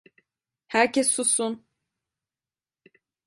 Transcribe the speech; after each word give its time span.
Herkes 0.67 1.11
sussun! 1.11 1.65